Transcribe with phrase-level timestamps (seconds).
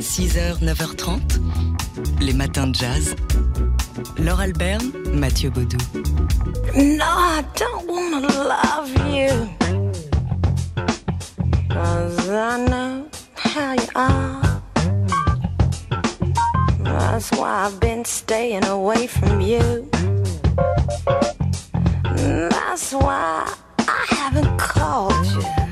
[0.00, 1.40] 6h, 9h30,
[2.20, 3.16] les matins de jazz.
[4.18, 5.78] Laure Alberne, Mathieu Baudou.
[6.74, 9.48] No, I don't wanna love you.
[11.70, 14.62] Cause I know how you are.
[16.82, 19.88] That's why I've been staying away from you.
[22.50, 25.65] That's why I haven't called you.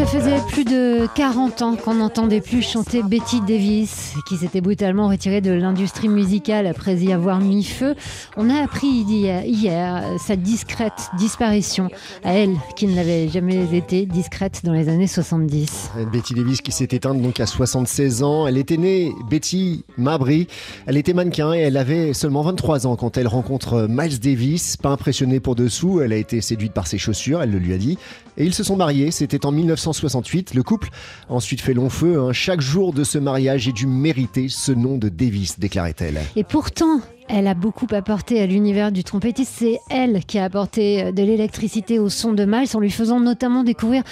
[0.00, 5.08] Ça faisait plus de 40 ans qu'on n'entendait plus chanter Betty Davis, qui s'était brutalement
[5.08, 7.94] retirée de l'industrie musicale après y avoir mis feu.
[8.38, 11.90] On a appris hier, sa discrète disparition,
[12.24, 15.90] à elle qui ne l'avait jamais été discrète dans les années 70.
[16.10, 18.46] Betty Davis qui s'est éteinte donc à 76 ans.
[18.46, 20.46] Elle était née Betty Mabry.
[20.86, 24.78] Elle était mannequin et elle avait seulement 23 ans quand elle rencontre Miles Davis.
[24.78, 27.78] Pas impressionnée pour dessous, elle a été séduite par ses chaussures, elle le lui a
[27.78, 27.98] dit.
[28.40, 30.54] Et ils se sont mariés, c'était en 1968.
[30.54, 30.88] Le couple
[31.28, 32.18] a ensuite fait long feu.
[32.18, 32.32] Hein.
[32.32, 36.22] Chaque jour de ce mariage, j'ai dû mériter ce nom de Davis, déclarait-elle.
[36.36, 39.52] Et pourtant, elle a beaucoup apporté à l'univers du trompettiste.
[39.58, 43.20] C'est elle qui a apporté euh, de l'électricité au son de Miles en lui faisant
[43.20, 44.02] notamment découvrir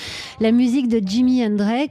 [0.40, 1.90] la musique de Jimi Hendrix.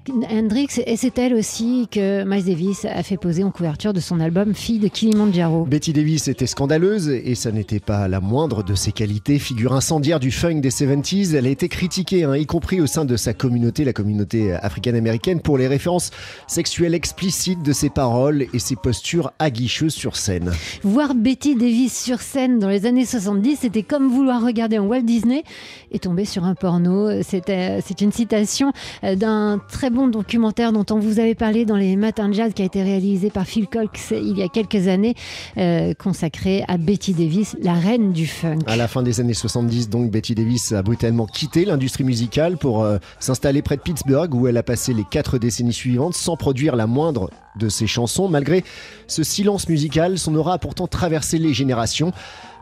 [0.85, 4.55] Et c'est elle aussi que Miles Davis a fait poser en couverture de son album
[4.55, 5.65] Fille de Kilimanjaro.
[5.65, 9.39] Betty Davis était scandaleuse et ça n'était pas la moindre de ses qualités.
[9.39, 13.05] Figure incendiaire du funk des 70s, elle a été critiquée, hein, y compris au sein
[13.05, 16.11] de sa communauté, la communauté africaine-américaine, pour les références
[16.47, 20.51] sexuelles explicites de ses paroles et ses postures aguicheuses sur scène.
[20.83, 25.01] Voir Betty Davis sur scène dans les années 70, c'était comme vouloir regarder un Walt
[25.01, 25.43] Disney
[25.91, 27.23] et tomber sur un porno.
[27.23, 28.71] C'était, c'est une citation
[29.03, 32.53] euh, d'un très bon documentaire dont on vous avait parlé dans les Matins de Jazz
[32.53, 35.15] qui a été réalisé par Phil Cox il y a quelques années,
[35.57, 38.59] euh, consacré à Betty Davis, la reine du funk.
[38.67, 42.83] À la fin des années 70, donc, Betty Davis a brutalement quitté l'industrie musicale pour
[42.83, 46.75] euh, s'installer près de Pittsburgh où elle a passé les quatre décennies suivantes sans produire
[46.75, 48.29] la moindre de ses chansons.
[48.29, 48.63] Malgré
[49.07, 52.11] ce silence musical, son aura a pourtant traversé les générations.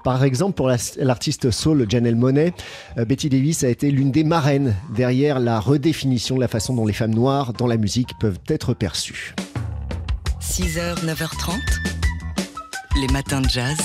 [0.03, 2.53] Par exemple, pour l'artiste soul Janelle Monet,
[2.99, 6.85] euh, Betty Davis a été l'une des marraines derrière la redéfinition de la façon dont
[6.85, 9.33] les femmes noires dans la musique peuvent être perçues.
[10.41, 11.53] 6h, 9h30,
[13.01, 13.77] les matins de jazz.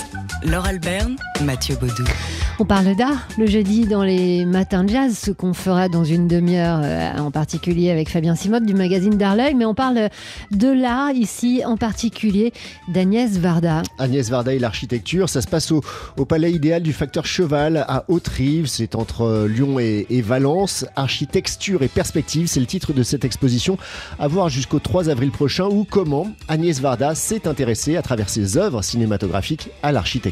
[0.43, 2.05] Laure Alberne, Mathieu Baudou.
[2.59, 6.29] On parle d'art le jeudi dans les matins de jazz, ce qu'on fera dans une
[6.29, 10.09] demi-heure, euh, en particulier avec Fabien Simotte du magazine d'Arleuil, mais on parle
[10.51, 12.53] de l'art ici, en particulier
[12.89, 13.83] d'Agnès Varda.
[13.99, 15.83] Agnès Varda et l'architecture, ça se passe au,
[16.25, 20.87] Palais idéal du facteur Cheval à Haute-Rive, c'est entre Lyon et, et, Valence.
[20.97, 23.79] Architecture et perspective, c'est le titre de cette exposition,
[24.19, 28.57] à voir jusqu'au 3 avril prochain, ou comment Agnès Varda s'est intéressée à travers ses
[28.57, 30.30] œuvres cinématographiques à l'architecture.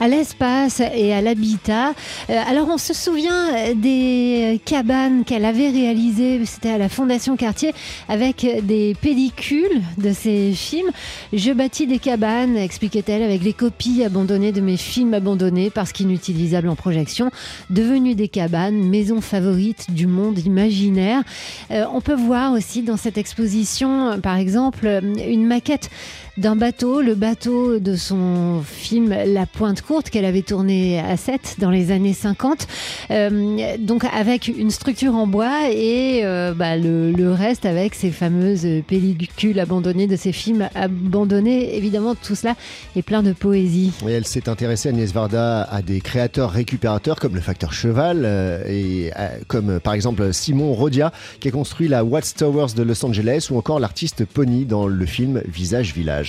[0.00, 1.92] À l'espace et à l'habitat
[2.30, 7.72] euh, alors on se souvient des cabanes qu'elle avait réalisées, c'était à la Fondation Cartier,
[8.08, 10.90] avec des pellicules de ses films.
[11.32, 16.68] Je bâtis des cabanes, expliquait-elle, avec les copies abandonnées de mes films abandonnés parce qu'inutilisables
[16.68, 17.30] en projection,
[17.70, 21.22] devenues des cabanes, maisons favorites du monde imaginaire.
[21.70, 25.90] Euh, on peut voir aussi dans cette exposition, par exemple, une maquette
[26.38, 31.56] d'un bateau, le bateau de son film La Pointe Courte qu'elle avait tourné à 7
[31.58, 32.66] dans les années 50.
[33.10, 38.66] Euh, donc avec une structure en bois et euh, bah, le, reste avec ces fameuses
[38.86, 41.76] pellicules abandonnées de ces films abandonnés.
[41.76, 42.56] Évidemment, tout cela
[42.96, 43.92] est plein de poésie.
[44.08, 49.10] Elle s'est intéressée, Agnès Varda, à des créateurs récupérateurs comme le facteur Cheval euh, et
[49.48, 53.58] comme par exemple Simon Rodia qui a construit la Watts Towers de Los Angeles ou
[53.58, 56.21] encore l'artiste Pony dans le film Visage Village.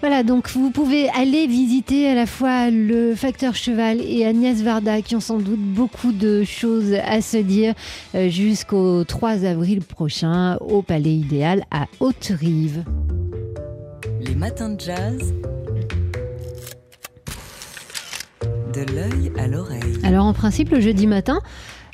[0.00, 5.02] Voilà, donc vous pouvez aller visiter à la fois le facteur cheval et Agnès Varda
[5.02, 7.74] qui ont sans doute beaucoup de choses à se dire
[8.28, 12.84] jusqu'au 3 avril prochain au Palais Idéal à Haute-Rive.
[14.20, 15.34] Les matins de jazz.
[18.72, 19.98] De l'œil à l'oreille.
[20.04, 21.40] Alors en principe, le jeudi matin,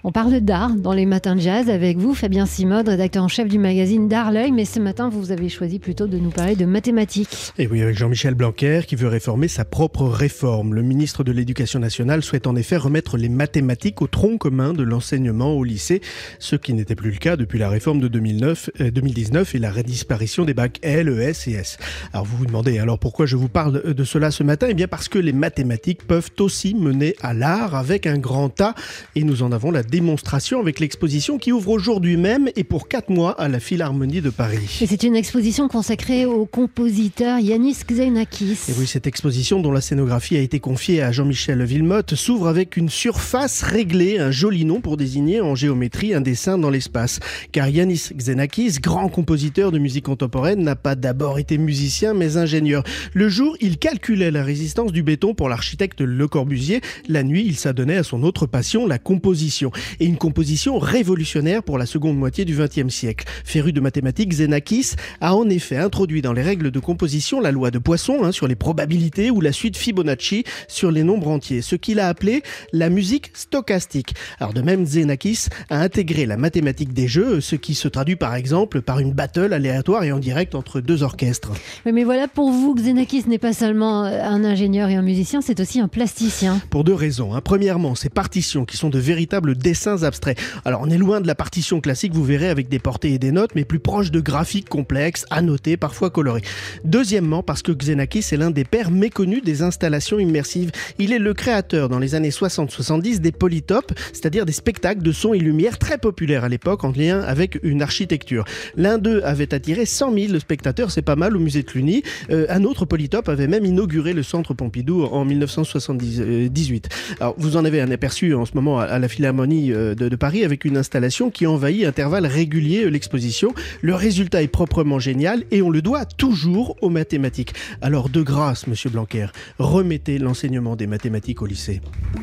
[0.06, 3.48] on parle d'art dans les matins de jazz avec vous, Fabien Simode, rédacteur en chef
[3.48, 4.53] du magazine D'Art L'œil.
[4.53, 7.55] Mais ce matin, vous avez choisi plutôt de nous parler de mathématiques.
[7.56, 10.75] Et oui, avec Jean-Michel Blanquer qui veut réformer sa propre réforme.
[10.75, 14.82] Le ministre de l'Éducation nationale souhaite en effet remettre les mathématiques au tronc commun de
[14.82, 16.02] l'enseignement au lycée,
[16.38, 19.70] ce qui n'était plus le cas depuis la réforme de 2009, 2019 euh, et la
[19.82, 21.78] disparition des bacs L, ES et S.
[22.12, 24.67] Alors vous vous demandez alors pourquoi je vous parle de cela ce matin?
[24.69, 28.75] Eh bien parce que les mathématiques peuvent aussi mener à l'art avec un grand A
[29.17, 33.11] et nous en avons la démonstration avec l'exposition qui ouvre aujourd'hui même et pour 4
[33.11, 34.81] mois à la Philharmonie de Paris.
[34.81, 38.58] Et c'est une exposition consacrée au compositeur Yanis Xenakis.
[38.69, 42.76] Et oui, cette exposition dont la scénographie a été confiée à Jean-Michel Villemotte s'ouvre avec
[42.76, 47.20] une surface réglée, un joli nom pour désigner en géométrie un dessin dans l'espace.
[47.52, 52.82] Car Yanis Xenakis, grand compositeur de musique contemporaine, n'a pas d'abord été musicien mais ingénieur.
[53.12, 56.81] Le jour, il calculait la résistance du béton pour l'architecte Le Corbusier.
[57.08, 59.70] La nuit, il s'adonnait à son autre passion, la composition.
[60.00, 63.26] Et une composition révolutionnaire pour la seconde moitié du XXe siècle.
[63.44, 67.70] Féru de mathématiques, Xenakis a en effet introduit dans les règles de composition la loi
[67.70, 71.76] de Poisson hein, sur les probabilités ou la suite Fibonacci sur les nombres entiers, ce
[71.76, 72.42] qu'il a appelé
[72.72, 74.14] la musique stochastique.
[74.38, 78.34] Alors de même, Xenakis a intégré la mathématique des jeux, ce qui se traduit par
[78.34, 81.52] exemple par une battle aléatoire et en direct entre deux orchestres.
[81.84, 85.60] Mais, mais voilà, pour vous, Xenakis n'est pas seulement un ingénieur et un musicien, c'est
[85.60, 86.60] aussi un plasticien.
[86.70, 87.34] Pour deux raisons.
[87.34, 87.40] Hein.
[87.42, 89.74] Premièrement, ces partitions qui sont de véritables dessins
[90.05, 90.38] abstraits.
[90.65, 93.32] Alors on est loin de la partition classique, vous verrez, avec des portées et des
[93.32, 96.43] notes, mais plus proche de graphiques complexes, annotés, parfois colorés.
[96.85, 100.71] Deuxièmement, parce que Xenakis est l'un des pères méconnus des installations immersives.
[100.99, 105.35] Il est le créateur dans les années 60-70 des polytopes, c'est-à-dire des spectacles de son
[105.35, 108.44] et lumière très populaires à l'époque en lien avec une architecture.
[108.76, 112.03] L'un d'eux avait attiré 100 000 spectateurs, c'est pas mal, au musée de Cluny.
[112.31, 116.88] Euh, un autre polytope avait même inauguré le centre Pompidou en 1978.
[117.21, 120.16] Alors, vous en avez un aperçu en ce moment à la Philharmonie euh, de, de
[120.16, 123.55] Paris avec une installation qui envahit à intervalles réguliers l'exposition.
[123.81, 127.55] Le résultat est proprement génial et on le doit toujours aux mathématiques.
[127.82, 129.28] Alors, de grâce, monsieur Blanquer,
[129.61, 131.81] remettez l'enseignement des mathématiques au lycée.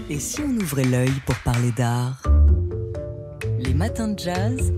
[0.09, 2.21] Et si on ouvrait l'œil pour parler d'art?
[3.59, 4.73] Les matins de jazz?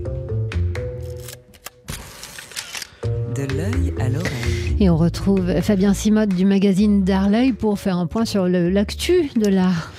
[3.34, 4.76] De l'œil à l'oreille.
[4.78, 9.30] Et on retrouve Fabien Simode du magazine D'Art l'œil pour faire un point sur l'actu
[9.34, 9.92] de l'art.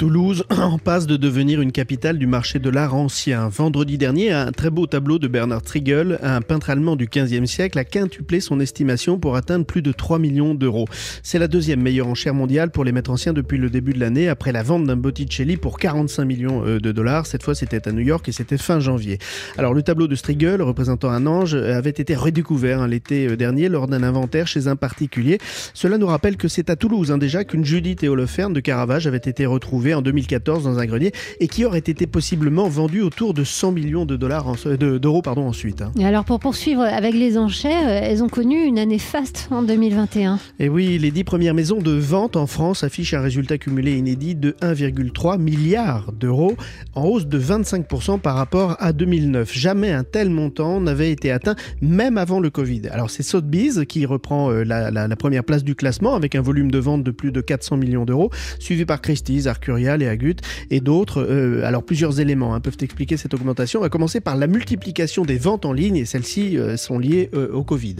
[0.00, 3.50] Toulouse en passe de devenir une capitale du marché de l'art ancien.
[3.50, 7.78] Vendredi dernier, un très beau tableau de Bernard Triegel, un peintre allemand du 15e siècle,
[7.78, 10.86] a quintuplé son estimation pour atteindre plus de 3 millions d'euros.
[11.22, 14.30] C'est la deuxième meilleure enchère mondiale pour les maîtres anciens depuis le début de l'année,
[14.30, 17.26] après la vente d'un Botticelli pour 45 millions euh, de dollars.
[17.26, 19.18] Cette fois, c'était à New York et c'était fin janvier.
[19.58, 23.36] Alors, le tableau de Striegel, représentant un ange, euh, avait été redécouvert hein, l'été euh,
[23.36, 25.36] dernier lors d'un inventaire chez un particulier.
[25.74, 29.06] Cela nous rappelle que c'est à Toulouse hein, déjà qu'une Judith et Holoferne de Caravage
[29.06, 33.34] avait été retrouvée en 2014 dans un grenier et qui aurait été possiblement vendue autour
[33.34, 35.82] de 100 millions de dollars en- de- d'euros pardon ensuite.
[35.82, 35.92] hein.
[35.98, 39.62] Et alors pour poursuivre avec les enchères, euh, elles ont connu une année faste en
[39.62, 40.38] 2021.
[40.58, 44.34] Et oui, les dix premières maisons de vente en France affichent un résultat cumulé inédit
[44.34, 46.54] de 1,3 milliard d'euros,
[46.94, 49.52] en hausse de 25% par rapport à 2009.
[49.52, 52.82] Jamais un tel montant n'avait été atteint, même avant le Covid.
[52.90, 56.40] Alors c'est Sotheby's qui reprend euh, la, la- la première place du classement avec un
[56.42, 60.36] volume de vente de plus de 400 millions d'euros, suivi par Christie's, Arcurial et Agut
[60.70, 61.20] et d'autres.
[61.22, 63.80] Euh, alors plusieurs éléments hein, peuvent expliquer cette augmentation.
[63.80, 67.30] On va commencer par la multiplication des ventes en ligne et celles-ci euh, sont liées
[67.34, 67.96] euh, au Covid.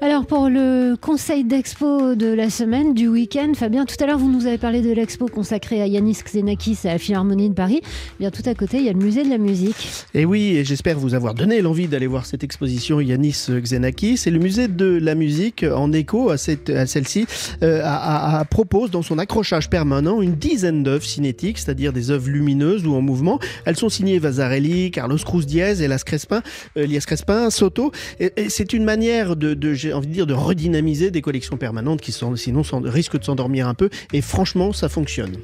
[0.00, 4.30] Alors pour le conseil d'expo de la semaine, du week-end, Fabien, tout à l'heure vous
[4.30, 7.80] nous avez parlé de l'expo consacrée à Yanis Xenakis à la Philharmonie de Paris.
[7.82, 7.86] Eh
[8.20, 9.88] Bien tout à côté, il y a le musée de la musique.
[10.14, 14.20] Et oui, et j'espère vous avoir donné l'envie d'aller voir cette exposition Yanis Xenakis.
[14.26, 17.26] Et le musée de la musique, en écho à, cette, à celle-ci,
[17.62, 22.10] euh, a- a- a- propose dans son accrochage permanent une dizaine d'œuvres cinétiques, c'est-à-dire des
[22.10, 23.38] œuvres lumineuses ou en mouvement.
[23.64, 26.42] Elles sont signées Vasarely, Carlos Cruz Diez, Elias Crespin,
[26.76, 27.92] euh, Elias Crespin, Soto.
[28.20, 31.56] Et, et c'est une manière de, de- j'ai envie de dire, de redynamiser des collections
[31.56, 33.88] permanentes qui sont, sinon risquent de s'endormir un peu.
[34.12, 35.36] Et franchement, ça fonctionne.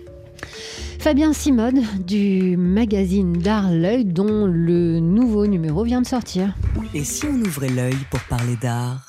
[0.99, 6.55] Fabien Simode du magazine D'Art l'œil dont le nouveau numéro vient de sortir.
[6.94, 9.06] Et si on ouvrait l'œil pour parler d'art?